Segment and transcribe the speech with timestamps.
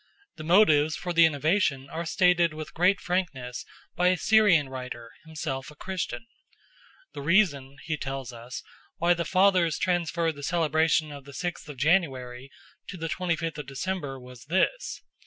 [0.37, 3.63] The motives for the innovation are stated with great frankness
[3.95, 6.25] by a Syrian writer, himself a Christian.
[7.13, 8.63] "The reason," he tells us,
[8.97, 12.49] "why the fathers transferred the celebration of the sixth of January
[12.87, 15.03] to the twenty fifth of December was this.